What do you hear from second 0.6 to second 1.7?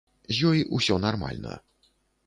усё нармальна.